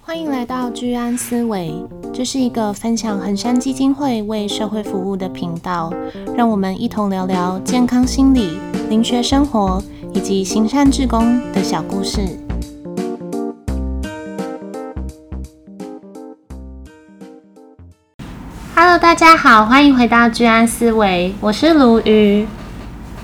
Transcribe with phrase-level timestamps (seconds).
[0.00, 1.72] 欢迎来到居安思维，
[2.12, 5.92] 这是一个分享衡山基金会为社会服务的频道，
[6.36, 8.58] 让我们一同聊聊健康心理、
[8.90, 9.82] 灵学生活
[10.12, 12.20] 以及行善志工的小故事。
[18.74, 22.46] Hello，大家好，欢迎回到居安思维，我是卢鱼，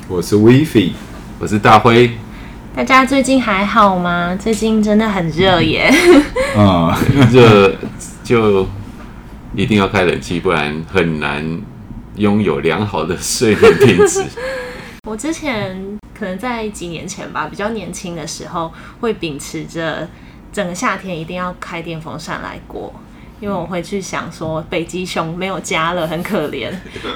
[0.09, 0.93] 我是 w i f i
[1.39, 2.11] 我是大辉。
[2.75, 4.37] 大家最近还好吗？
[4.41, 5.91] 最近真的很热耶。
[6.57, 7.75] 啊、 嗯，热
[8.23, 8.67] 就
[9.55, 11.61] 一定要开冷气，不然很难
[12.17, 14.25] 拥有良好的睡眠品质。
[15.09, 20.09] 我之前可能在几年前吧，比较年轻的时候，会秉持着
[20.53, 22.95] 整个夏天一定要开电风扇来过，
[23.41, 26.71] 因为我会去想说北极熊没有家了，很可怜。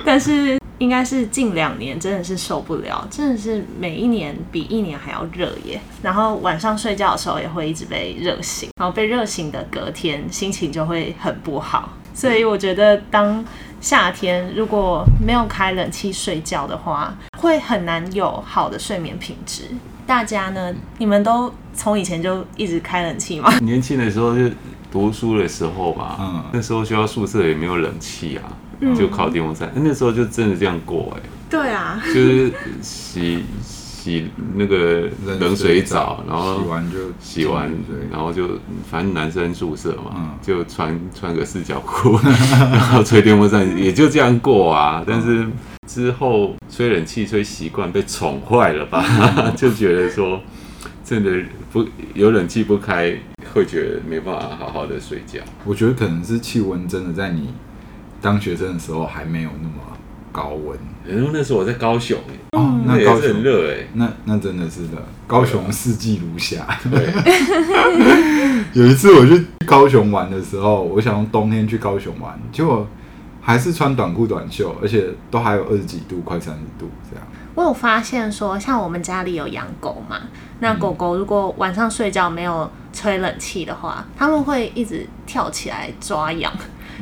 [0.05, 0.59] 但是。
[0.83, 5.81] 应该是近两年真的是受不了，真的是每一年比一年还要热耶。
[6.03, 11.91] 然后晚上睡觉的时候也会一直被热醒，然后被热醒的隔天心情就会很不好。
[12.13, 13.45] 所以我觉得当
[13.81, 19.63] 夏天如果没有开冷气睡觉的话，会很难有好的睡眠品质。
[20.05, 23.57] 大家呢，你们都从以前就一直开冷气吗？
[23.61, 24.51] 年轻的时候就
[24.91, 28.43] 读书的时候吧，嗯，那时候学校宿舍也没有冷气啊。
[28.97, 31.29] 就靠电风扇，那时候就真的这样过哎、欸。
[31.49, 37.71] 对啊， 就是洗洗那个冷水澡，然后洗完就洗完，
[38.11, 38.59] 然后就
[38.91, 45.05] 反正男生宿舍嘛，就穿穿个四角裤， 然后吹电风扇，也就这样过啊。
[45.07, 45.47] 但是
[45.87, 49.05] 之后吹冷气吹习惯，被宠坏了吧？
[49.55, 50.41] 就觉得说
[51.05, 51.31] 真的
[51.71, 53.15] 不有冷气不开，
[53.53, 55.41] 会觉得没办法好好的睡觉。
[55.67, 57.51] 我觉得可能是气温真的在你。
[58.23, 59.75] 当学生的时候还没有那么
[60.31, 62.17] 高温，然后那时候我在高雄，
[62.53, 63.35] 哦，那高雄。
[63.35, 66.67] 很热哎，那那真的是的，高雄四季如夏。
[66.91, 67.13] 对，
[68.73, 72.87] 有一次我去高雄玩的时候，我想用冬天去高雄玩，结果
[73.41, 77.27] 还是穿短裤短袖，而且都还有二十几度，快三十度这样。
[77.55, 80.17] 我有发现说，像我们家里有养狗嘛，
[80.61, 86.51] 那狗狗如果晚上睡觉没有吹冷气的话，他们会一直跳起来抓痒。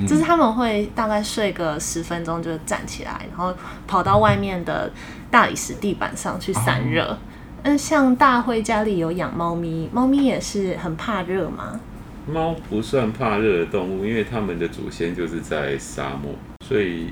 [0.06, 3.54] 就是他们会大概睡个十分钟就站起来，然后
[3.86, 4.90] 跑到外面的
[5.30, 7.18] 大理石地板上去散热。
[7.62, 11.78] 嗯，像大辉家里有养猫咪，猫咪也是很怕热吗？
[12.26, 16.32] 猫不算怕热的动物，因为它们的祖先就是在沙漠，
[16.64, 17.10] 所以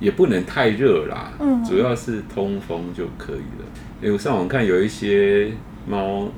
[0.00, 1.32] 也不能太热啦。
[1.38, 3.64] 嗯，主要是通风就可以了。
[4.00, 5.52] 因为我上网看有一些
[5.86, 6.28] 猫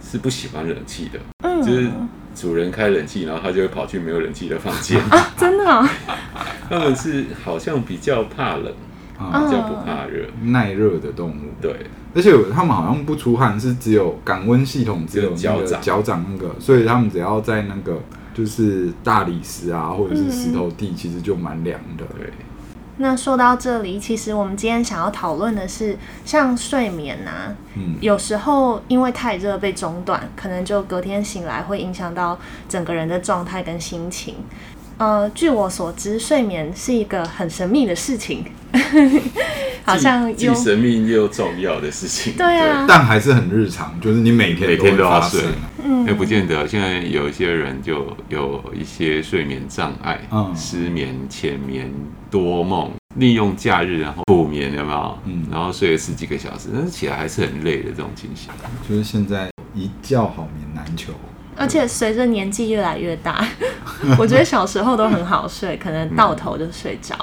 [0.00, 1.90] 是不喜欢冷气的，嗯，就是。
[2.34, 5.32] 主人开冷气，然后它就会跑去没有冷气的房间啊！
[5.36, 5.88] 真的啊？
[6.68, 8.72] 他们是好像比较怕冷，
[9.18, 11.34] 比较不怕热，耐热的动物。
[11.60, 11.74] 对，
[12.14, 18.00] 而且他们好像不出汗，是只有感温系统，只有脚掌脚掌那个，所以他们只要在那个
[18.34, 22.04] 就是大理石啊，或者是石头地，其实就蛮凉的。
[22.18, 22.30] 对。
[23.02, 34.36] 那说到这里，其实我们今天想要讨论的是，像睡眠啊，嗯，有时候因为太热被中断，可能就隔天醒来会影响到整个人的状态跟心情。
[34.98, 38.44] 呃，据我所知，睡眠是一个很神秘的事情，
[39.84, 42.34] 好像既神秘又重要的事情。
[42.34, 45.42] 对啊，但还是很日常，就是你每天每天都要睡，
[45.84, 46.66] 嗯，也不见得。
[46.66, 51.92] 现在有一些人就有一些睡眠障碍，嗯，失眠、浅眠、
[52.30, 55.18] 多梦，利用假日然后补眠，有没有？
[55.24, 58.50] 嗯，然后睡了十几个小时，但是起来还是很累的这种情形。
[58.88, 61.12] 就是现在一觉好眠难求。
[61.54, 63.46] 而且随着年纪越来越大，
[64.18, 67.14] 我觉得小时候都很好睡，可能到头就睡着。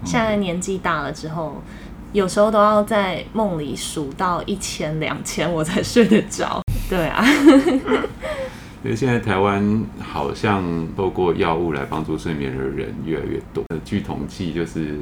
[0.00, 1.62] 嗯、现在年纪大了之后，
[2.12, 6.62] 有时候都要在梦里数到一千、两千，我才睡得着。
[6.88, 7.24] 对啊，
[8.84, 10.64] 因为现在台湾好像
[10.96, 13.64] 透过药物来帮助睡眠的人越来越多。
[13.84, 14.98] 据统计，就是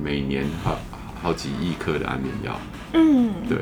[0.00, 0.78] 每年好
[1.20, 2.60] 好几亿颗的安眠药。
[2.92, 3.58] 嗯，对，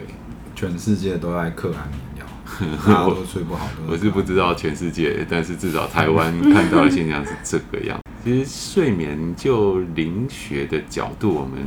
[0.55, 2.27] 全世界都在嗑安眠药。
[3.09, 7.99] 我睡不好，我是不知道全世界，但是至少台湾看到的现象是这个样。
[8.23, 11.59] 其实睡眠就灵学的角度，我们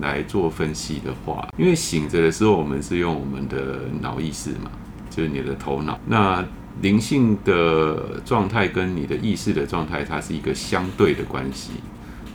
[0.00, 4.70] 来做分析的话，因为醒着的时候，我们是用我们的脑意识嘛，
[5.18, 5.98] 就是你的头脑。
[6.06, 6.44] 那
[6.80, 11.72] 灵性的状态跟你的意识的状态，它是一个相对的关系。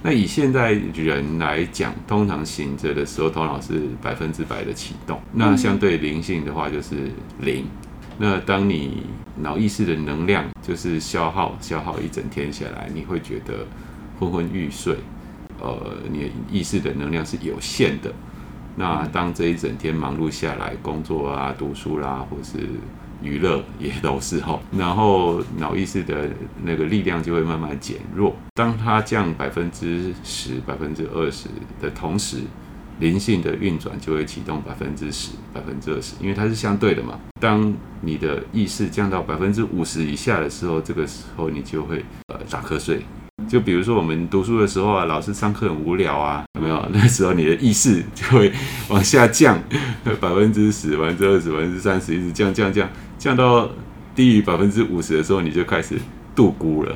[0.02, 5.18] 那以现在人来讲，通常醒着的时候，头脑是百分之百的启动。
[5.32, 7.10] 那相对灵性的话，就是
[7.40, 7.66] 零。
[8.18, 9.04] 那当你
[9.38, 13.66] 脑意识的能量就是消耗消耗一整天下来，你会觉得
[14.20, 14.98] 昏昏欲睡。
[15.62, 18.12] 呃，你的意识的能量是有限的。
[18.76, 22.58] 那当这一整天忙碌下来，工作啊、读书啦，或是
[23.22, 24.60] 娱乐也都是哈。
[24.76, 26.30] 然后脑意识的
[26.64, 28.36] 那个力量就会慢慢减弱。
[28.56, 31.48] 当它降百分之十、百分之二十
[31.80, 32.38] 的同时，
[33.00, 37.20] 灵性的运转就会启动百分之十、百分之二十，因为它是相对的嘛。
[37.40, 43.04] 当你的意识降到百分之五十以下的时候，这个时候你就会呃打瞌睡。
[43.48, 46.86] 就比如说我们读书的时候啊，老师上课很无聊啊，有没有？
[46.94, 48.52] 那时候你的意识就会
[48.90, 49.60] 往下降，
[50.22, 52.88] 百分之十、百分之二十、百分之三十，一直降降降，
[53.18, 53.68] 降到
[54.16, 56.00] 低于百分之五十的时候，你就开始
[56.36, 56.96] 度孤了。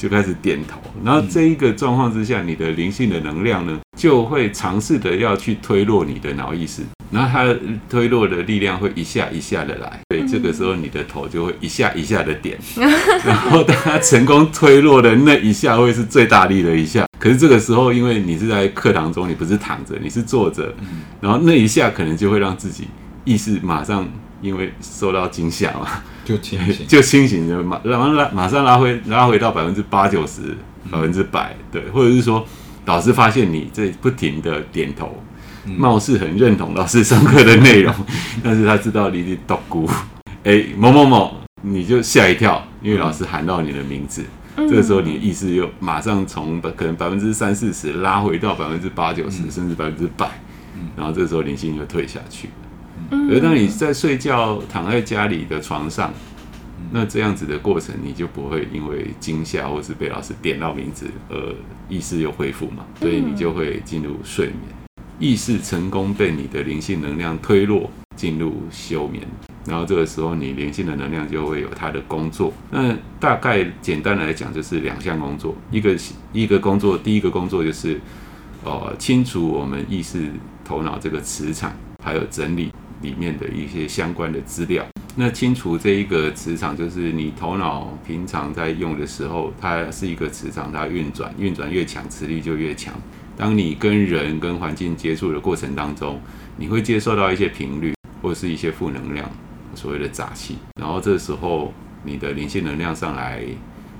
[0.00, 6.80] 就开始点头，然后这一个状况之下，你的灵性的能量呢，就会尝试的要去推落你的脑意识，
[7.12, 7.54] 然后它
[7.86, 12.58] 推落的力量会一下一下的来，对，这个时候你的头就会一下一下的点，
[13.26, 20.72] 然后当它成功推落的那一下会是最大力的一下，可是这个时候因为你是在课堂中，你不是躺着，你是坐着，
[21.20, 22.84] 然后那一下可能就会让自己
[23.26, 24.08] 意识马上
[24.40, 25.86] 因为受到惊吓嘛。
[26.24, 30.56] 就清醒， 就清醒，就马然后拉马上拉回拉回到百分之八九十，
[30.90, 32.46] 百分之百，对，或者是说，
[32.84, 35.20] 老师发现你这不停的点头，
[35.76, 37.92] 貌似很认同老师上课的内容，
[38.44, 39.90] 但是他知道你的独孤，
[40.44, 44.24] 哎，某某某，你就吓一跳，因为老师喊到你的名字，
[44.56, 50.30] 这个时候你的意识又马上从可能百分之三四十拉回到百分之八九十，甚至百分之百，
[50.96, 52.48] 然后这个时候灵性就退下去。
[53.10, 56.12] 而当你在睡觉，躺在家里的床上，
[56.92, 61.54] 那这样子的过程，你就不会因为惊吓或是被老师点到名字而
[61.88, 62.84] 意识又恢复嘛？
[62.98, 64.58] 所以你就会进入睡眠，
[65.18, 69.24] 意识成功被你的灵性能量推落进入休眠，
[69.66, 72.52] 然后这个时候你灵性的能量就会有它的工作。
[72.70, 75.96] 那大概简单来讲就是两项工作，一个
[76.32, 78.00] 一个工作，第一个工作就是
[78.64, 80.30] 呃清除我们意识
[80.64, 81.72] 头脑这个磁场，
[82.02, 82.72] 还有整理。
[83.02, 84.84] 里面的一些相关的资料，
[85.16, 92.94] 那清除这一个磁场，就是你头脑平常在用的时候，它是一个磁场，它运转运转越强，磁力就越强。
[93.36, 96.20] 当你跟人跟环境接触的过程当中，
[96.56, 99.30] 你会接受到一些频率或是一些负能量，
[99.74, 101.72] 所谓的杂气，然后这时候
[102.04, 103.42] 你的灵性能量上来，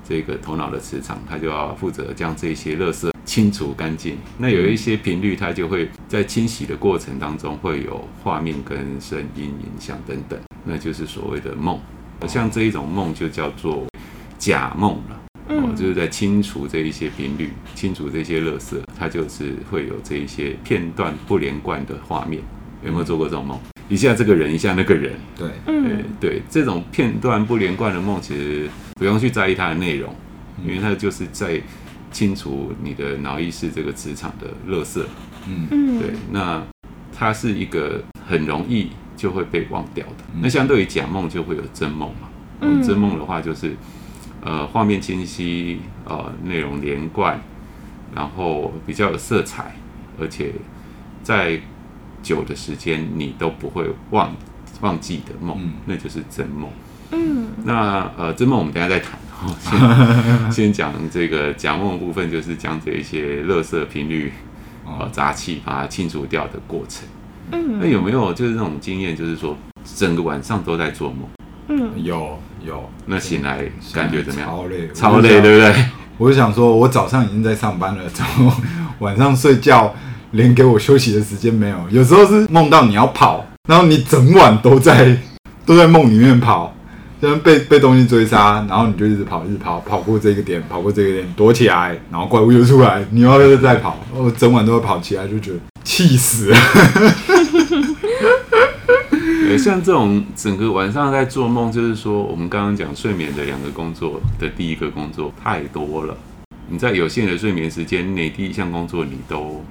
[0.07, 3.10] 这个头脑的磁场，它就要负责将这些垃圾。
[3.31, 11.79] 清除干净，那有一些频率，它就会在清洗的过程当中会有画面跟声音影响等等，那就是所谓的梦。
[12.27, 13.87] 像这一种梦就叫做
[14.37, 22.43] 假梦了，哦，就是在清除这一些频率，清除这些垃圾，它就是会有这一些片段不连贯的画面。
[22.85, 23.57] 有没有做过这种梦？
[23.89, 30.13] 一下这个人，一下那个人，对，对，对，这种片段不连贯的梦，其实不用去在意它的内容，
[30.67, 31.63] 因为它就是在。
[32.11, 35.03] 清除你的脑意识这个磁场的垃圾，
[35.47, 36.63] 嗯，对，那
[37.17, 40.25] 它是一个很容易就会被忘掉的。
[40.35, 42.29] 嗯、那相对于假梦就会有真梦嘛，
[42.61, 43.77] 嗯，真梦的话就是，
[44.43, 47.41] 呃，画面清晰，呃，内容连贯，
[48.15, 49.75] 然后比较有色彩，
[50.21, 50.53] 而且
[51.23, 51.61] 在
[52.23, 54.35] 久的时间你都不会忘
[54.81, 56.69] 忘记的梦，嗯、那就是真梦。
[57.13, 59.19] 嗯，那呃，真梦我们等一下再谈。
[59.61, 64.33] 先 先讲这个假梦的部分，就是将这一些垃圾频率
[64.85, 67.09] 啊杂气把它清除掉的过程。
[67.53, 69.57] 嗯，那有没有就是那种经验，就是说
[69.97, 71.19] 整个晚上都在做梦？
[71.69, 72.89] 嗯，有有。
[73.07, 74.49] 那醒来感觉怎么样？
[74.49, 75.85] 超累，超累，对不对？
[76.19, 78.53] 我就想说，我早上已经在上班了，然后
[78.99, 79.93] 晚上睡觉
[80.33, 81.79] 连给我休息的时间没有。
[81.91, 85.17] 有时候是梦到你要跑，然后你整晚都在
[85.65, 86.75] 都在梦里面跑。
[87.21, 96.57] 就被被东西追杀，然后你就一直跑，一直跑，跑过这个点，跑过这个点，躲起来，然后怪物又出来，你又要再跑，我整晚都会跑起来，就觉得气死 了。
[99.59, 106.17] 像这种整个晚上在做梦，就是说我们刚刚讲睡眠的两个工作的第一个工作太多了，
[106.69, 109.63] 你在有限的睡眠时间内，第一项工作你都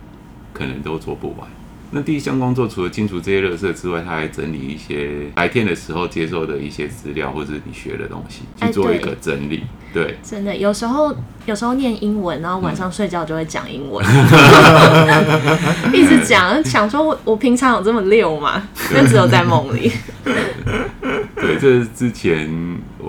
[0.54, 1.48] 可能都做不完。
[1.92, 9.64] 那第一项工作除了清除这些垃圾之外，他还整理一些白天的时候接受的一些资料，或者是你学的东西，去做一个整理。
[9.92, 11.12] 对真的有时候
[11.48, 14.06] 有时候念英文，然后晚上睡觉就会讲英文，
[15.92, 18.68] 一直讲，想说我我平常有这么溜吗？
[18.94, 19.92] 但只有在梦里。
[21.36, 22.48] 对，这是之前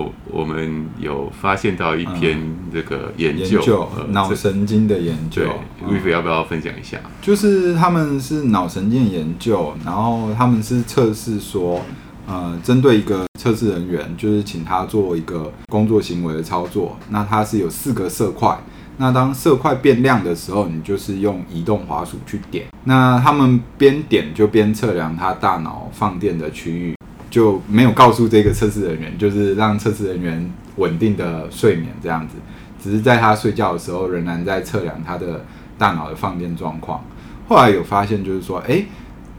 [0.01, 2.41] 我我们有发现到一篇
[2.73, 5.43] 这个研究，脑、嗯、神经的研究。
[5.43, 6.99] 对，Riff 要不要分享一下？
[7.21, 11.83] 就是他们是脑神经研究，然后他们是测试说，
[12.27, 16.97] 呃，针对一个测试人员，就是请他做一个工作行为的操作。
[17.11, 18.59] 那它是有四个色块，
[18.97, 22.67] 那当色块变亮的时候，你就是用移动滑鼠去点。
[22.85, 26.95] 那他们边点就边测量他大脑放电的区域。
[27.31, 32.35] 就没有告诉这个测试人员，就是让测试人员稳定的睡眠这样子，
[32.83, 35.45] 只是在他睡觉的时候，仍然在测量他的
[35.79, 37.05] 大脑的放电状况。
[37.49, 38.87] 后来有发现，就是说，诶，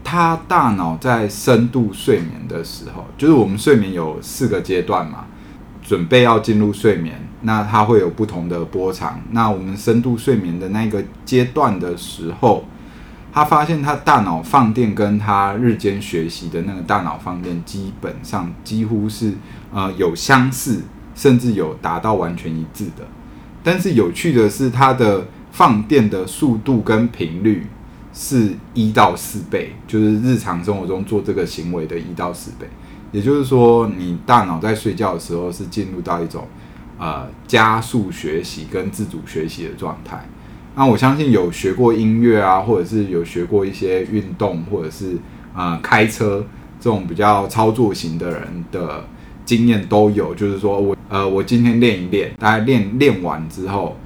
[0.02, 5.26] 他大脑在深度睡眠的时候，就是我们睡眠有四个阶段嘛，
[5.82, 9.20] 准备要进入睡眠，那它会有不同的波长。
[9.30, 12.64] 那我们深度睡眠的那个阶段的时候，
[13.32, 19.32] 他发现他大脑放电跟他日间学习的那个大脑放电基本上几乎是
[19.72, 20.82] 呃有相似，
[21.14, 23.06] 甚至有达到完全一致的。
[23.64, 27.66] 但是有趣的是，他的放电的速度跟频率
[28.12, 32.66] 是一到四倍，就是日常生活中做这个行为的一到四倍。
[33.12, 36.46] 也就是说，你大脑在睡觉的时候是进入到一种
[36.98, 40.26] 呃加速学习跟自主学习的状态。
[40.74, 45.18] 那我相信有学过音乐啊，或者是有学过一些运动，或者是
[45.54, 46.42] 呃开车
[46.80, 49.04] 这种比较操作型的人的
[49.44, 50.34] 经验都有。
[50.34, 53.98] 就是说我呃我今天练一练，大概练练完之后，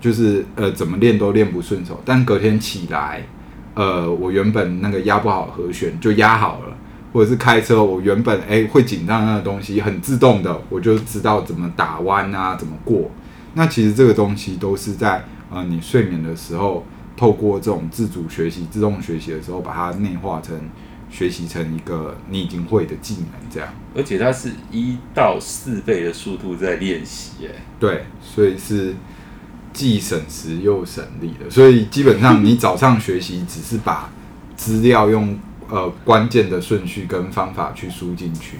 [0.00, 3.22] 就是呃怎么练都练不顺手，但隔天起来，
[3.74, 6.74] 呃我原本那个压不好和弦就压好了，
[7.12, 13.10] 或者是开车我原本诶、会紧张那个东西很自动的，我就知道怎么打弯啊，怎么过。
[13.52, 15.22] 那其实这个东西都是在。
[15.54, 16.84] 啊、呃，你睡眠的时候，
[17.16, 20.58] 透过这种自主学习、自动学习的时候，把它内化成
[21.08, 23.68] 学习成一个你已经会的技能，这样。
[23.94, 28.96] 而且它是一到四倍的速度在练习，哎，对，所以是
[29.72, 31.48] 既省时又省力的。
[31.48, 34.10] 所以基本上你早上学习只是把
[34.56, 38.58] 资料用呃关键的顺序跟方法去输进去，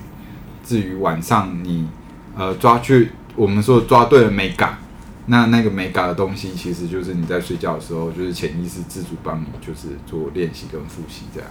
[0.65, 1.89] 至于晚上你
[2.37, 4.79] 呃抓去我们说抓对了美感。
[5.27, 11.49] 那那个没嘎的东西，其实就是你在睡觉的时候，就是潜意识自主帮你，就是做练习跟复习这样。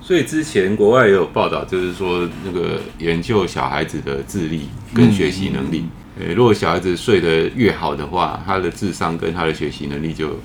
[0.00, 5.86] 所以之前国外也有报道，就是说那个研究小孩子的智力跟学习能力。
[6.20, 10.36] 呃，如果小孩子睡得越好的话，他的智商跟他的学习能力就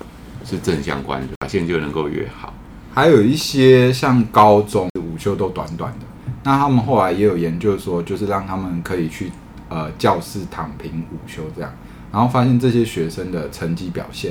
[0.44, 2.54] 是正相关的，表现就能够越好。
[2.92, 6.06] 还有一些像高中午休都短短的，
[6.44, 9.32] 那他们后来也有研究说，就是让他们可以去
[9.68, 11.72] 呃教室躺平午休这样。
[12.14, 14.30] 然后发现这些学生的成绩表现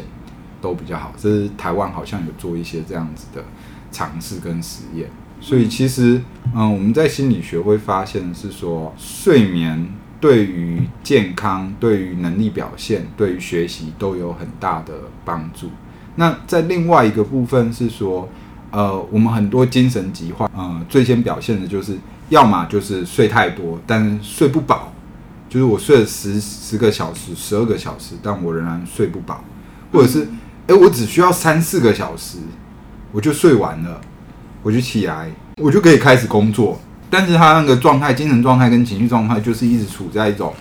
[0.61, 3.43] 都比较好，这是台湾好像有做一些这样子的
[3.91, 5.09] 尝试跟实验。
[5.41, 6.21] 所以其实，
[6.55, 9.85] 嗯，我们在心理学会发现是说，睡眠
[10.21, 14.93] 对于健康、对于能力表现、对于学习都有很大的
[15.25, 15.67] 帮助。
[16.15, 18.29] 那在另外一个部分是说，
[18.71, 21.97] 呃，我们很多精神疾患，呃，最先表现的就是，
[22.29, 24.92] 要么就是睡太多，但睡不饱。
[25.53, 29.45] 就是我睡了十十个小时、十二个小时，但我仍然睡不饱，
[29.91, 30.27] 或者是，
[30.65, 32.39] 诶，我只需要三四个小时，
[33.11, 34.01] 我就睡完了，
[34.63, 36.81] 我就起来，我就可以开始工作。
[37.07, 40.51] 但是他那个状态、精神状态跟情绪状态，就是一直处在一种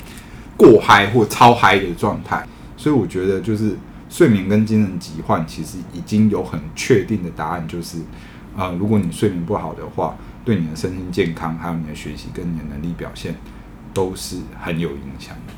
[0.58, 2.46] 过嗨或超嗨的状态。
[2.76, 3.74] 所以我觉得，就是
[4.10, 7.96] 睡眠跟精神疾患其实已经有很确定的答案，就是，
[8.54, 13.34] 呃，如果你睡眠不好的话，对你的身心健康，还有你的学习跟你的能力表现。
[13.92, 15.52] 都是很有影响的。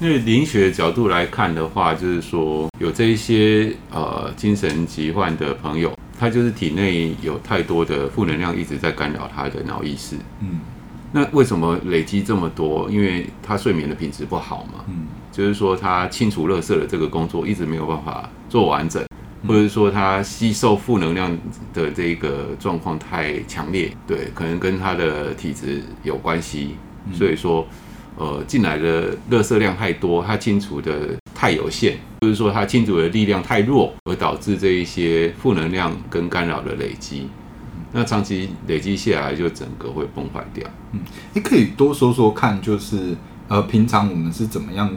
[0.00, 10.14] 因为灵学角度来看的话，就是说有这一些呃精神疾患的朋友，他就是体内有太多的负能量一直在干扰他的脑意识。
[10.40, 10.60] 嗯，
[11.10, 12.88] 那为什么累积这么多？
[12.88, 14.84] 因为他睡眠的品质不好嘛。
[14.86, 19.04] 嗯，就是说他清除垃圾的这个工作一直没有办法做完整，
[19.48, 21.36] 或者是说他吸收负能量
[21.74, 23.90] 的这个状况太强烈。
[24.06, 26.76] 对，可能跟他的体质有关系。
[27.12, 27.66] 所以说，
[28.16, 37.28] 呃，进来的垃圾量太多，它清除的太有限，就是说它清除的力量太弱，而导致这一些负能量跟干扰的累积。
[37.92, 40.68] 那长期累积下来，就整个会崩坏掉。
[40.92, 41.00] 嗯，
[41.32, 43.16] 你可以多说说看，就是
[43.48, 44.90] 呃，平常我们是怎么样？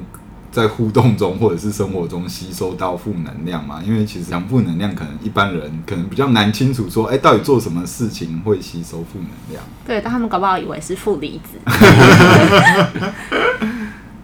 [0.51, 3.81] 在互动中或者是生活中吸收到负能量嘛？
[3.86, 9.63] 因为其实讲负能量，可能一般人可能比较难清楚说，哎，到底做什么事情会吸收负能量？
[9.88, 11.58] 对，但他们搞不好以为是负离子。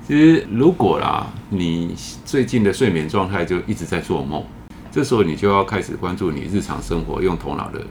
[0.06, 4.44] 其实如果啦，你最近的睡眠状态就一直在做梦，
[4.92, 7.82] 这时候你就要开始关注你日常生活用头脑的。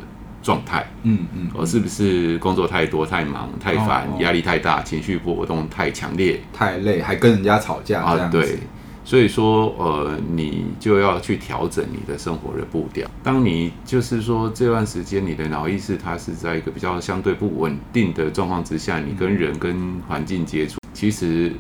[0.47, 8.29] 状态，嗯嗯，我是不是工作太多、太忙、太烦、压力太大、情绪波动太强烈、太累，还跟人家吵架啊？
[8.31, 8.61] 对，
[9.05, 13.11] 所以说，呃，你就要去调整你的生活的步调。
[13.25, 21.51] 当你就是说这段时间你的脑意识它是在一个比较相对不稳定的状况之下，你跟人跟环境接触，其实，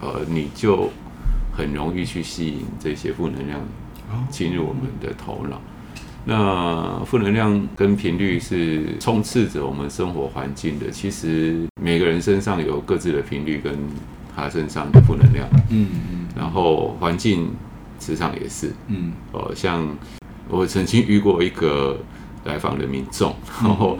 [0.00, 0.88] 呃，你就
[1.54, 3.60] 很容易去吸引这些负能量
[4.30, 5.60] 侵入我们的头脑。
[6.24, 10.90] 那负能量跟频率是充斥着我们生活环境的。
[10.90, 13.76] 其实每个人身上有各自的频率跟
[14.34, 17.50] 他身上的负能量，嗯嗯，然后环境
[17.98, 19.86] 磁场也是，嗯，呃，像
[20.48, 21.98] 我曾经遇过一个
[22.44, 23.98] 来访的民众，然后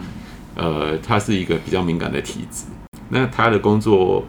[0.54, 2.64] 呃，他是一个比较敏感的体质，
[3.08, 4.24] 那他的工作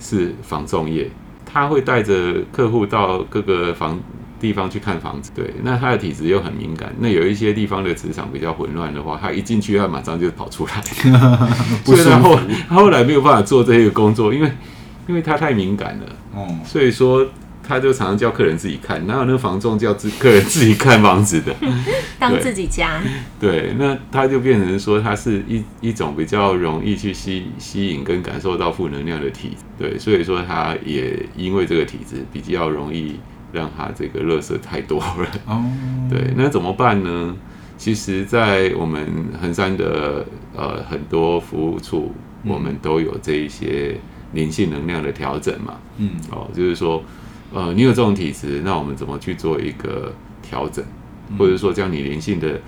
[0.00, 1.10] 是房仲业，
[1.44, 3.98] 他会带着客户到各个房
[4.42, 10.82] 地方去看房子，对，那他的体质又很敏感，那有一些地方的磁场比较混乱的话，他一进去，他马上就跑出来，
[11.86, 12.36] 所以他后
[12.68, 14.50] 他后来没有办法做这个工作，因为
[15.06, 17.24] 因为他太敏感了，哦，所以说
[17.62, 21.54] 他就常常叫客人自己看，哪有那个房仲叫自客人自己看房子的，
[22.18, 23.00] 当自己家，
[23.38, 33.14] 对，那他就变成说他是一一种比较容易去吸吸引跟感受到负能量的体质，对，所以说他也因为这个体质比较容易。
[33.52, 35.28] 让他这个垃圾太多了。
[35.46, 35.62] 哦，
[36.10, 37.36] 对，那怎么办呢？
[37.76, 39.06] 其实，在我们
[39.40, 40.24] 衡山的
[40.56, 42.12] 呃很多服务处，
[42.44, 43.96] 我们都有这一些
[44.32, 47.02] 灵性能量的调整嘛，嗯，哦，就是说，
[47.52, 50.84] 呃，你有这种体质，那我们怎么去做一个调整，
[51.38, 52.60] 或者说将你灵性的。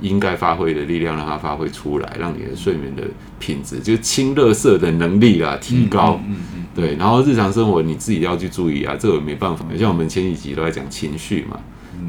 [0.00, 3.02] 应该发挥的力量，让它发挥出来，让你的睡眠的
[3.40, 6.20] 品质，就是清垃圾的能力啊，提高。
[6.24, 9.66] 嗯嗯，对，然后日常生活你自己要去注意啊，这个没办法。
[9.76, 11.58] 像我们前几集都在讲情绪嘛，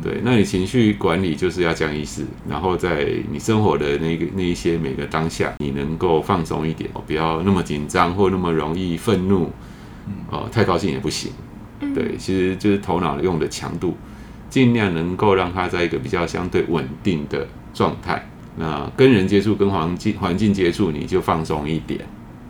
[0.04, 9.52] 对，那你情绪管理就是要讲意识，然后在你生活的那个那一些每个当下，你能够放松一点，不要那么紧张或那么容易愤怒，
[10.30, 11.32] 哦，太高兴也不行。
[11.96, 13.98] 对，其实就是头脑用的强度，
[14.50, 17.48] 尽量能够让它在一个比较相对稳定的。
[17.72, 22.02] 状态，那跟人接触、跟环境环境接触，你就放松一点，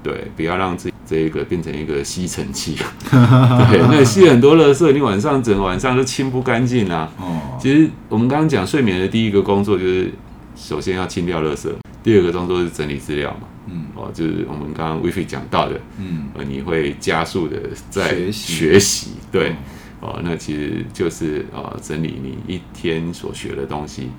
[0.01, 2.75] 对，不要让自己这一个变成一个吸尘器，
[3.09, 7.11] 对，那吸很多垃圾，你晚上整个晚上都清不干净啊。
[7.17, 10.11] 哦，其实我们刚刚讲睡眠的第一个工作就是，
[10.55, 11.67] 首先要清掉垃圾，
[12.03, 17.57] 第二个工作是整理资料嘛，嗯，哦，就是我们刚刚 Wifi 讲到的，嗯，呃，你会加速的
[17.89, 19.55] 在学习，对，
[20.01, 24.09] 哦，那其实就是呃整理你一天所学的东西。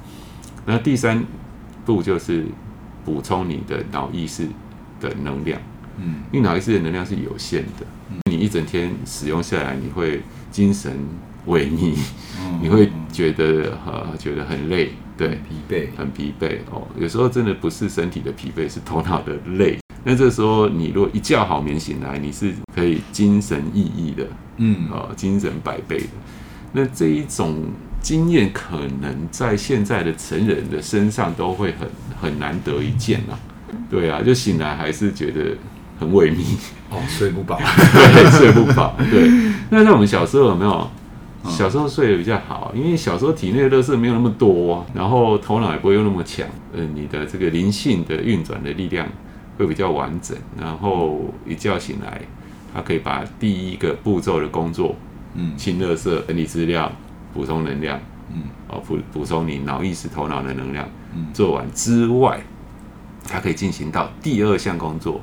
[0.66, 1.24] 那第三
[1.87, 2.44] 步就是
[3.05, 4.42] 补充你的脑意识
[5.00, 5.61] 的能量，
[6.00, 7.86] 嗯，因为脑意识的能量是有限的，
[8.30, 10.92] 你一整天使用下来，你会精神
[11.46, 11.94] 萎靡，
[12.60, 16.86] 你会觉得呃觉得很累，对，疲惫，很疲惫哦。
[16.98, 19.78] 有时候真的不是身体的疲惫，是头脑的累。
[20.02, 26.08] 那这时候你如果一觉好眠醒来，你是可以精神奕奕的，嗯，哦，精神百倍的。
[26.72, 27.64] 那这一种。
[28.02, 31.86] 经验可能在现在的成人的身上都会很
[32.18, 33.38] 很难得一见啊，
[33.90, 35.54] 对啊，就醒来还是觉得
[36.00, 36.42] 很萎靡，
[36.90, 39.30] 哦，睡不饱， 对，睡不饱，对。
[39.70, 40.90] 那在我们小时候有没有？
[41.44, 49.06] 小时候睡得比较好，因为小时候体内的垃圾没有那么多，然后头脑也不会用那么强，嗯，你的这个灵性的运转的力量
[49.56, 52.20] 会比较完整，然后一觉醒来，
[52.74, 54.96] 他可以把第一个步骤的工作，
[55.34, 56.90] 嗯，清垃圾、整理资料。
[57.32, 57.96] 补充能量，
[58.34, 60.84] 嗯，哦，补补充你脑意识、头脑的能量，
[61.14, 62.40] 嗯，做完之外，
[63.24, 65.20] 它可以进行到第二项工作，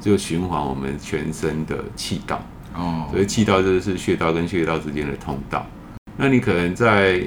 [0.00, 2.42] 就循环我们全身的气道，
[2.74, 5.66] 哦，所以气道就是穴道跟穴道之间的通道。
[6.16, 7.22] 那你可能在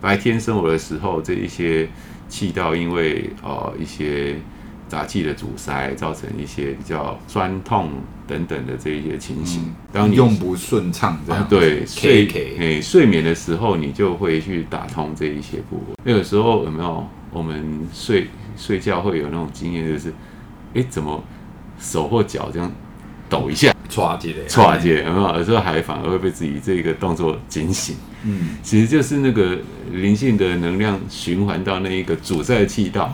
[0.00, 1.88] 白天生活的时候，这一些
[2.28, 4.36] 气道因为呃一些。
[4.88, 7.88] 杂气的阻塞，造成一些比较酸痛
[8.26, 9.62] 等等的这一些情形。
[9.62, 15.96] 嗯、当你用不顺畅这样、啊，对，睡诶睡眠的时候，你就会去打通这一些部位。
[16.04, 20.12] 那有时候有没有我们睡睡觉会有那种经验，就是
[20.74, 21.24] 哎，怎么
[21.82, 22.70] 手或脚这样
[23.28, 25.44] 抖一下，唰起来，唰起来，有没有？
[25.44, 27.96] 时候还反而会被自己这个动作惊醒。
[28.24, 29.58] 嗯，其实就是那个
[29.90, 33.12] 灵性的能量循环到那一个阻塞的气道。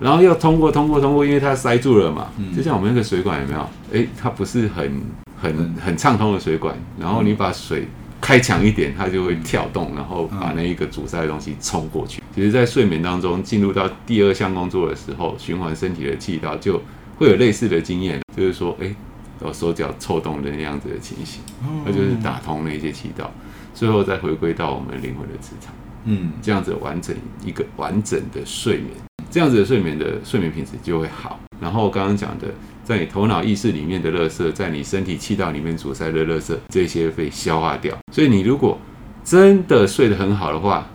[0.00, 3.68] 然后要通过通过通过，因为它塞住了嘛，就像我们那个水管有没有？
[3.92, 5.00] 哎，它不是很
[5.40, 7.86] 很很畅通的水管，然后你把水
[8.20, 12.22] 开强一点，它就会跳动，然后把那一个阻塞的东西冲过去。
[12.34, 16.82] 其实，在睡眠当中进入到第二项工作的时候，循环身体的气道就
[17.16, 18.94] 会有类似的经验，就是说，哎，
[19.40, 21.40] 我手脚抽动的那样子的情形，
[21.84, 23.32] 那就是打通了一些气道，
[23.74, 25.72] 最后再回归到我们灵魂的磁场，
[26.04, 28.90] 嗯，这样子完整一个完整的睡眠。
[29.30, 31.40] 这样子的睡眠的睡眠品质就会好。
[31.60, 32.46] 然后刚刚讲的，
[32.84, 37.96] 在你头脑意识里面的垃圾，在你身体气道里面阻塞的垃圾，这些被消化掉。
[38.12, 38.78] 所以你如果
[39.24, 40.86] 真的睡得很好的话，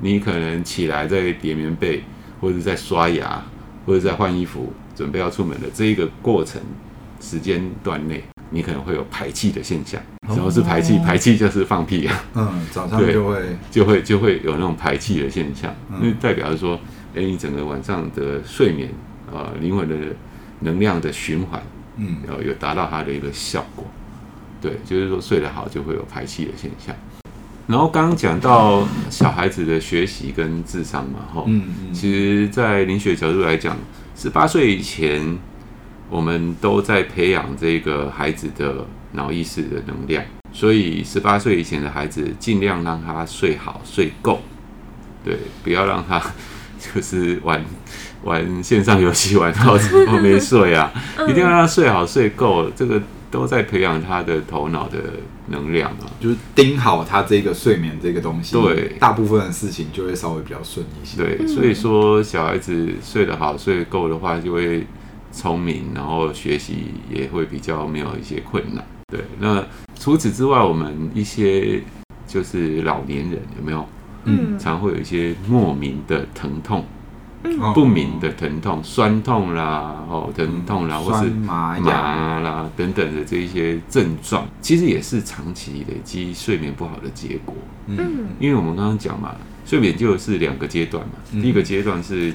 [0.00, 2.02] 你可能起来在叠棉被，
[2.40, 3.44] 或者在刷牙，
[3.86, 6.60] 或者在换衣服，准备要出门的这一个过程
[7.20, 10.00] 时间段内，你可能会有排气的现象。
[10.28, 10.98] 什么是排气？
[10.98, 12.24] 排气就是放屁啊。
[12.34, 16.78] 嗯，早上就会就会就会有那种排气的现象，那代表是说。
[17.16, 18.88] 哎，你整个晚上的睡眠
[19.32, 19.94] 啊，灵魂的
[20.58, 21.62] 能量的循环
[21.96, 23.86] 嗯，有有达到它的一个效果。
[24.60, 26.92] 对，就是说睡得好就会有排气的现象。
[27.68, 33.76] 然后刚刚讲到小孩子的学习跟智商嘛，哈，嗯嗯，其实，在灵学角度来讲，
[34.14, 35.38] 十八岁以前，
[36.08, 44.40] 我们都在培养这个孩子的脑意识的能量，所以十八岁以前的孩子，尽量让他睡好睡够，
[45.24, 46.22] 对，不要让他
[46.78, 47.64] 就是玩
[48.22, 50.92] 玩线上游戏玩到 后没睡啊，
[51.28, 53.02] 一定要让他睡好睡够，这个。
[53.34, 54.96] 都在培养他的头脑的
[55.48, 61.20] 能量啊，就是盯好他这个睡眠这个东西，对，大部分的事情就会稍微比较顺一些。
[61.20, 64.86] 对，所以说小孩子睡得好、睡得够的话，就会
[65.32, 68.84] 聪明，然后学习也会比较没有一些困难。
[69.12, 69.66] 对，那
[69.98, 71.82] 除此之外，我们一些
[72.28, 73.84] 就是老年人有没有？
[74.26, 76.84] 嗯，常会有一些莫名的疼痛。
[77.74, 87.54] 不明的疼痛、酸痛啦，哦，疼痛啦，或是麻啦等等的这一些症状，其实也是长期累积睡眠不好的结果。
[87.86, 87.98] 嗯，
[88.40, 89.34] 因为我们刚刚讲嘛，
[89.66, 91.12] 睡眠就是两个阶段嘛。
[91.32, 92.34] 第一个阶段是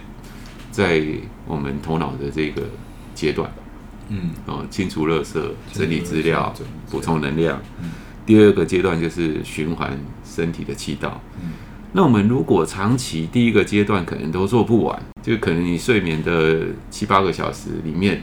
[0.72, 1.04] 在
[1.48, 2.62] 我们头脑的这个
[3.16, 3.50] 阶段，
[4.10, 5.42] 嗯，哦，清除垃圾、
[5.74, 6.54] 整理资料、
[6.92, 7.60] 补充能量。
[8.28, 11.20] 第二个阶段就是循环身体的气道。
[11.92, 18.22] 那我们如果长期第一个阶段可能都做不完，就可能你睡眠的七八个小时里面，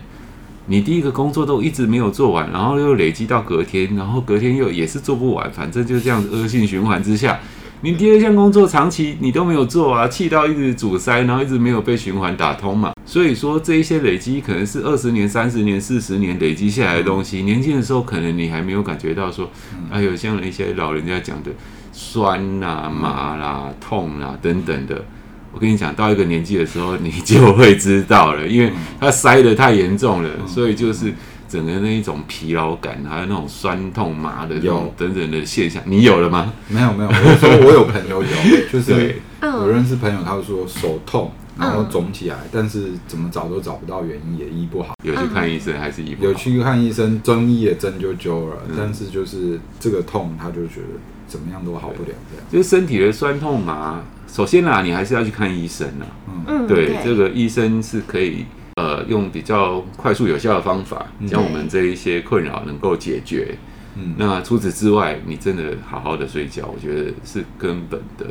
[0.66, 7.40] 你第一个工作都一直没有做完，然后又累积到隔天，然后隔天又也是做不完，反正就这样恶性循环之下，
[7.80, 12.92] 你第二项工作长期你都没有做啊，气道一直阻塞，然后一直没有被循环打通嘛。
[13.04, 19.50] 所以说这一些累积可能是二十年、三十年、四十年累积下来的东西，年轻的时候可能你还没有感觉到说，
[19.90, 21.50] 哎呦，像一些老人家讲的。
[21.98, 25.02] 酸啦、麻啦、痛啦等等的，
[25.50, 31.10] 我跟你讲，到一个年纪的时候，你就会知道了，因为它塞得太严重了，所以就是
[31.48, 36.52] 整个那一种疲劳感，还有那种酸痛麻的这种等等的现象，你有了吗？
[36.68, 38.28] 没有没有，我说我有朋友有，
[38.70, 44.94] 就是 我认识朋友，他说手痛，然后肿起来，但是怎么找都找不到原因，也医不好。
[45.02, 46.28] 有去看医生还是医不好？
[46.28, 50.98] 有去看医生，中医也针灸灸了，但是就是这个痛，他就觉得。
[51.28, 54.00] 怎么样都好不了，这样就是身体的酸痛嘛。
[54.28, 56.06] 首先啦，你还是要去看医生啦。
[56.46, 58.44] 嗯，对，对这个医生是可以
[58.76, 63.58] 呃用比较快速有效的方法，将我们这一些困扰能够解决。
[63.96, 68.26] 嗯，那除此之外，你真的好好的睡觉，我觉得是根本的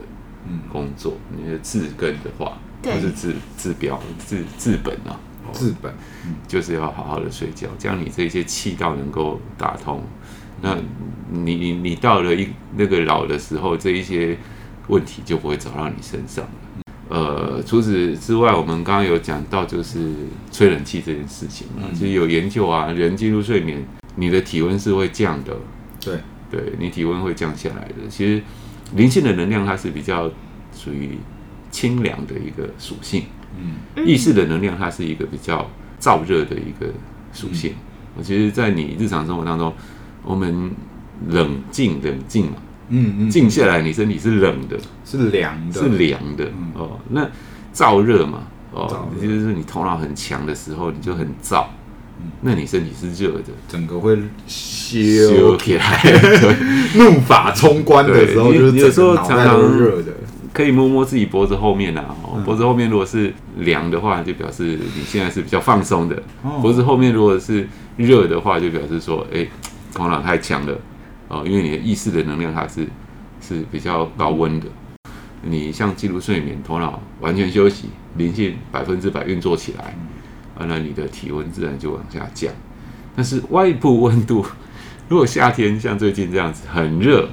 [0.72, 1.18] 工作。
[1.36, 2.58] 你的治根的话，
[2.94, 5.20] 不是治治标治治本啊，
[5.52, 5.94] 治本，
[6.48, 10.04] 就是要好好的睡觉，这样你这些气道能够打通。
[10.62, 10.78] 那
[11.32, 14.38] 你你你到了一那个老的时候，这一些
[14.88, 16.52] 问题就不会找到你身上了。
[17.08, 20.14] 呃，除此之外，我们刚刚有讲到就是
[20.52, 25.56] 吹冷气这件事情嘛，其实有研究啊，人进入睡眠，你的体温是会降的。
[26.00, 26.20] 对，
[26.50, 28.08] 对你体温会降下来的。
[28.10, 28.42] 其实
[28.96, 30.32] 灵性的能量它是比较
[30.74, 31.18] 属于
[31.76, 33.24] 清凉的一个属性，
[33.60, 36.88] 嗯，意识的能量它是一个比较燥热的一个
[37.34, 37.74] 属性。
[38.18, 39.74] 我其实，在你日常生活当中。
[40.28, 40.72] 我们
[41.28, 42.54] 冷静冷静嘛，
[42.90, 47.00] 嗯嗯，静下来，你身体是冷的，是凉的，是凉的哦。
[47.10, 47.30] 那
[47.72, 48.40] 燥热嘛，
[48.72, 51.66] 哦，就是你头脑很强的时候，你就很燥，
[52.42, 56.02] 那你身体是热的，整个会修起来。
[56.98, 60.12] 怒发冲冠的时候，就是有时候常常热的，
[60.56, 62.16] 可以摸摸自己脖子后面啊。
[62.44, 66.16] 脖子后面如果是凉的话，就表示你现在是比较放松的；
[66.62, 69.46] 脖子后面如果是热的话，就表示说，哎。
[69.98, 70.78] 头脑太强了
[71.30, 72.86] 哦，因为你的意识的能量它是
[73.40, 74.68] 是比较高温的。
[75.42, 77.88] 你像进入睡眠，头脑完全休息，
[78.18, 79.98] 灵性百分之百运作起来，
[80.58, 82.52] 啊，那你的体温自然就往下降。
[83.16, 84.46] 但是外部温度，
[85.08, 87.30] 如果夏天像最近这样子很热，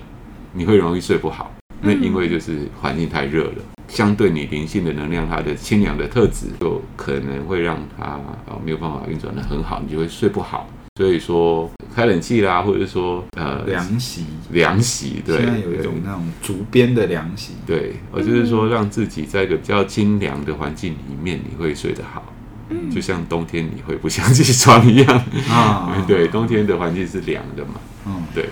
[0.52, 1.52] 你会容易睡不好。
[1.83, 3.55] 那因为就是环境太热了，
[3.88, 8.23] 相对你灵性的能量，它的清凉的特质，就可能会让它啊
[8.64, 10.68] 没有办法运转的很好，你就会睡不好。
[10.97, 22.23] 所以说开冷气啦，或者说呃凉席，凉席对，现在有一种那种竹编的凉席，对，我就是说让自己在一个比较清凉的环境里面，你会睡得好，
[22.68, 25.25] 嗯，就像冬天你会不想起床一样。
[25.49, 28.45] 啊， 对，冬天的环境是凉的嘛，嗯，对，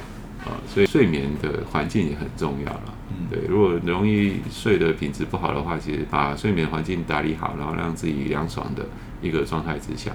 [0.47, 2.95] 啊，所以睡眠的环境也很重要了，嗯，
[3.31, 8.87] 对，如果容易睡的品质不好的话，其实把睡眠环境打理好，然后让自己凉爽的
[9.23, 10.12] 一个状态之下。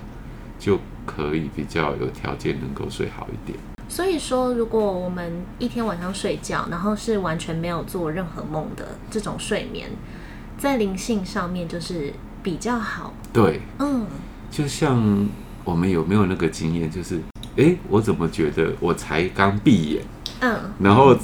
[0.58, 3.60] 就可以比较有条件能够睡好一点。
[3.90, 9.90] 所以说，如果我们一天晚上睡觉，然后是完全没有做任何梦的这种睡眠，
[10.58, 13.14] 在灵性上面就是比较好。
[13.34, 14.08] 对，嗯，
[14.50, 15.28] 就像
[15.66, 16.90] 我们有没有那个经验？
[16.90, 17.20] 就是，
[17.58, 20.04] 哎，我怎么觉得我才刚闭眼，
[20.40, 21.16] 嗯，然后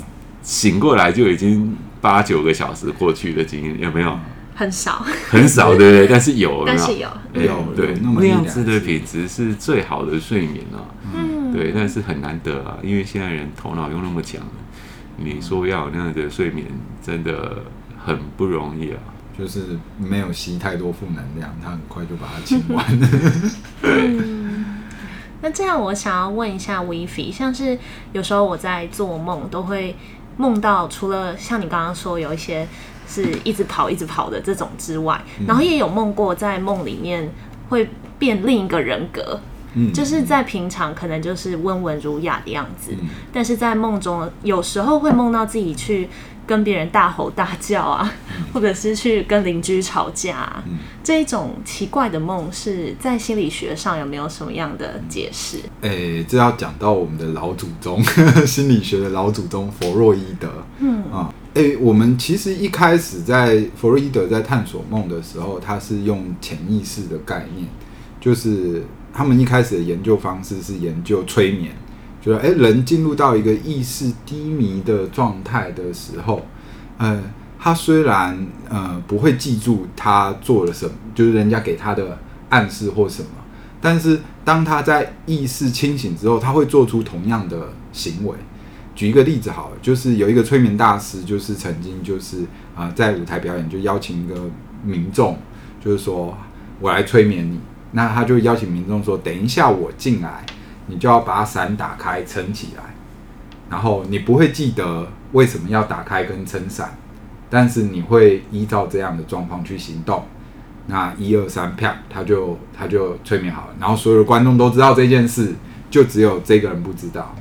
[0.41, 4.17] 醒过来就已经八九个小时过去的经验有没有？
[4.53, 6.07] 很少，很少，对不对？
[6.11, 10.85] 但是有，但是有，有，对，那样子的品质是最好的睡眠啊。
[11.15, 14.41] 嗯，对，但是很难得啊，因为现在人头脑又那么强，
[15.17, 16.67] 你说要有那样的睡眠，
[17.01, 17.63] 真的
[18.05, 18.99] 很不容易啊。
[19.39, 23.07] 就是没有吸太多负能量，他很快就把它清完了。
[23.81, 24.65] 嗯，
[25.41, 27.79] 那这样我想要问一下 Vivi，像是
[28.11, 29.95] 有时候我在做梦都会
[30.41, 32.67] 梦到，除了像你刚刚说有一些。
[33.07, 37.29] 是一直跑一直跑的这种之外，然后也有梦过在梦里面
[37.67, 39.37] 会变另一个人格，
[39.73, 46.07] 嗯，就是在平常可能就是温文儒雅的样子，嗯，但是在梦中有时候会梦到自己去
[46.45, 48.13] 跟别人大吼大叫啊，
[48.53, 55.57] 或者是去跟邻居吵架啊，嗯，这一种奇怪的梦是在心理学上有没有什么样的解释？
[55.81, 58.03] 诶，欸，这要讲到我们的老祖宗，
[58.45, 60.49] 心理学的老祖宗弗洛伊德，
[60.79, 61.03] 嗯。
[61.11, 61.33] 啊。
[61.53, 67.67] 哎、欸，我们其实一开始在弗洛伊德在探索梦的时候，他是用潜意识的概念，
[68.21, 68.81] 就是
[69.13, 71.73] 他们一开始的研究方式是研究催眠，
[72.21, 76.45] 就是哎、人进入到一个意识低迷的状态的时候，
[76.97, 77.21] 呃，
[77.59, 78.37] 他虽然
[78.69, 83.29] 呃不会记住他做了什么，就是人家给他的暗示或什么，
[83.81, 88.35] 但是当他在意识清醒之后，他会做出同样的行为。
[88.93, 94.35] 举一个例子好了，就是有一个催眠大师，就是曾经就是啊、在舞台表演就邀请一个
[94.83, 95.37] 民众，
[95.83, 96.37] 就是说
[96.79, 97.59] 我来催眠你，
[97.91, 100.45] 那他就邀请民众说，等一下我进来，
[100.91, 102.83] 你就要把伞打开撑起来，
[103.69, 106.97] 然后你不会记得为什么要打开跟撑伞，
[107.49, 110.25] 但是你会依照这样的状况去行动。
[110.87, 115.53] 那一二三，啪，他就他就催眠好了，然后所有的观众都知道这件事，
[115.89, 117.33] 就只有这个人不知道。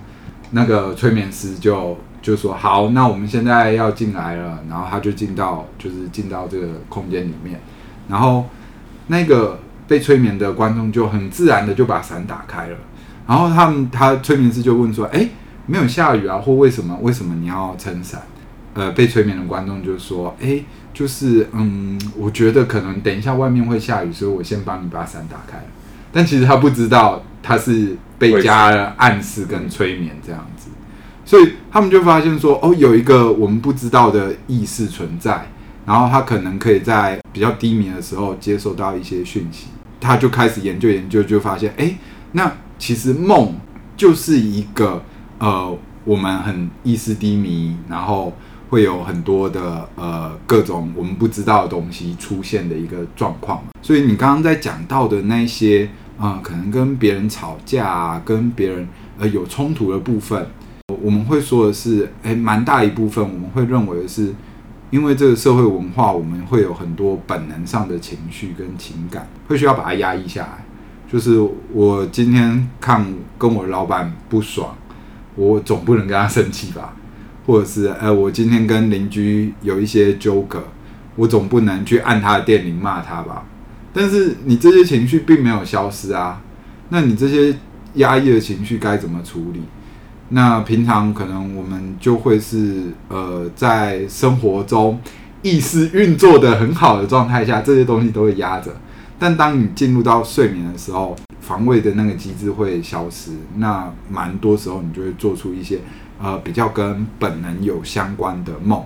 [0.53, 7.59] 那个催眠师就就说好，那我们现在要进来了，然后他就进到就是进到这个空间里面，
[8.09, 8.47] 然后
[9.09, 9.59] 那个
[9.89, 12.77] 被催眠的观众就很自然的就把伞打开了，
[13.27, 15.29] 然后他们他催眠师就问说，哎，
[15.67, 18.23] 没有下雨啊，或为什么为什么你要撑伞？
[18.75, 20.63] 呃，被催眠的观众就说，哎，
[20.95, 25.65] 就是嗯，我觉得可能等一下外面会下雨，所以我先帮你把伞打开了，
[26.13, 27.97] 但其实他不知道他是。
[28.21, 30.69] 被加了暗示跟催眠这样子，
[31.25, 35.47] 所以他们就发现说，哦，有一个我们不知道的意识存在，
[35.87, 41.95] 然后他可能可以在比较低迷的时候接收到一些讯息，他就开始研究研究，就发现，哎，
[42.33, 43.55] 那其实梦
[43.97, 45.01] 就是一个
[45.39, 48.33] 呃，我们很意识低迷，然后
[48.71, 53.63] 会有很多的呃各种我们不知道的东西出现的一个状况。
[53.81, 55.89] 所以你刚刚在讲到的那些。
[56.21, 58.87] 啊、可能跟别人吵架啊，跟别人
[59.19, 60.47] 呃有冲突的部分，
[61.01, 64.35] 我们会说的是，哎、蛮大一部分，我们会认为的是，
[64.91, 70.63] 因为这个社会文化，我们会有很多本能上的情绪跟情感，会需要把它压抑下来。
[71.11, 71.41] 就是
[71.73, 73.05] 我今天看
[73.37, 74.77] 跟我老板不爽，
[75.35, 76.95] 我总不能跟他生气吧？
[77.47, 80.63] 或者是，呃，我今天跟邻居有一些纠葛，
[81.17, 83.45] 我总不能去按他的电铃骂他吧？
[83.93, 86.41] 但是你这些情绪并没有消失啊，
[86.91, 87.57] 那你这些
[87.95, 89.63] 压抑的情绪该怎么处理？
[90.29, 95.01] 那平常可能我们就会是呃，在生活中
[95.43, 98.71] 意识运作的很好的状态下，这些东西都会压着。
[99.21, 105.79] 但当你进入到睡眠的时候，防卫的那个机制会消失，那蛮多时候你就会做出一些
[106.21, 108.83] 呃比较跟本能有相关的梦。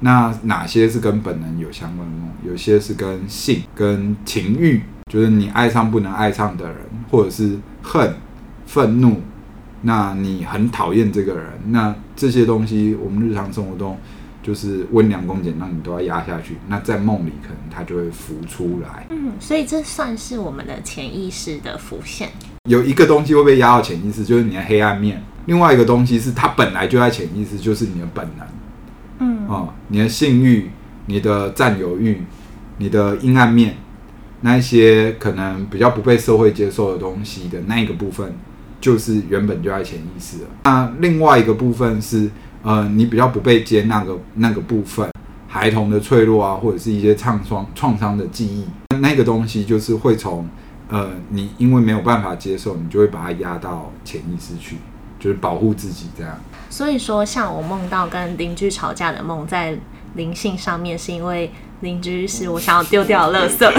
[0.00, 2.28] 那哪些是跟本能有相关的梦？
[2.44, 6.76] 有些是跟性、跟情欲，就是你爱上不能爱上的人，
[7.10, 8.14] 或者是恨、
[8.66, 9.22] 愤怒。
[9.82, 13.96] 那你很讨厌这个人，那这些东西我们日常生活中
[14.42, 16.56] 就是温良恭俭让你都要压下去。
[16.68, 19.06] 那在梦里可能它就会浮出来。
[19.10, 22.30] 嗯，所以这算是我们的潜意识的浮现。
[22.68, 28.46] 有一个东西会被压到潜意识，就是你的黑暗面；另外一个东西是它本来就在潜意识，就是你的本能。
[29.18, 30.70] 嗯，哦，你的性欲、
[31.06, 32.22] 你的占有欲、
[32.78, 33.76] 你的阴暗面，
[34.40, 38.32] 那一些可能比较不被社会接受的东西的那一个部分，
[38.80, 40.48] 就是原本就在潜意识了。
[40.64, 42.30] 那另外一个部分是，
[42.62, 45.08] 呃，你比较不被接那个那个部分，
[45.48, 48.66] 孩童的脆弱啊，或者是一些创伤创伤的记忆，
[49.00, 50.48] 那个东西就是会从，
[50.88, 54.76] 呃，你因为没有办法接受，你就会把它压到潜意识去。
[55.18, 56.36] 就是保护自己这样，
[56.68, 59.78] 所以说，像我梦到跟邻居吵架的梦，在
[60.16, 61.48] 灵性上面是因为
[61.78, 63.72] 邻居是我想要丢掉的垃圾。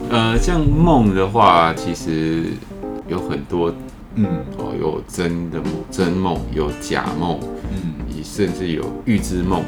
[0.10, 2.52] 呃，像梦的话，其实
[3.08, 3.74] 有很多，
[4.16, 4.26] 嗯，
[4.58, 7.38] 哦，有真的梦、真梦，有假梦，
[7.70, 9.62] 嗯，甚至有预知梦，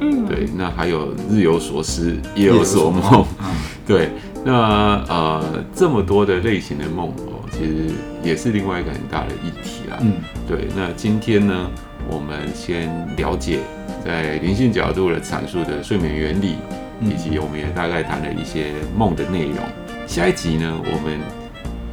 [0.00, 3.46] 嗯，对，那还有日有所思，夜有所梦，嗯，
[3.86, 4.10] 对，
[4.44, 7.90] 那呃，这么多的类型的梦哦，其实
[8.22, 10.14] 也是另外一个很大的议题啦，嗯，
[10.46, 11.70] 对，那今天呢，
[12.08, 13.60] 我们先了解
[14.04, 16.56] 在灵性角度的阐述的睡眠原理，
[17.00, 17.10] 嗯。
[17.10, 19.58] 以及我们也大概谈了一些梦的内容。
[20.06, 21.18] 下一集呢，我们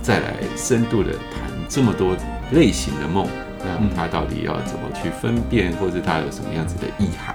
[0.01, 2.13] 再来深度的谈这么多
[2.51, 3.25] 类型的梦，
[3.63, 7.33] 那它到底要怎么去分辨，或者它有什么样子的意涵？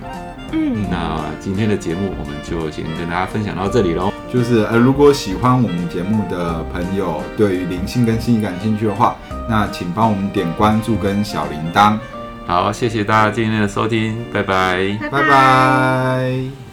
[0.52, 4.12] 嗯，那今天的节目我们就先跟大家分享到这里喽。
[4.30, 9.16] 就是呃，如果喜欢我们节目的朋友，对于灵性跟心理感兴趣的话，
[9.48, 11.98] 那请帮我们点关注跟小铃铛。
[12.46, 14.98] 好，谢谢大家今天的收听，拜拜。
[15.10, 16.65] 拜拜。